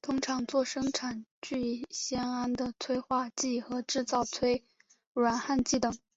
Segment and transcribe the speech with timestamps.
[0.00, 4.22] 通常作生产聚酰胺的催化剂和制造
[5.12, 5.94] 软焊剂等。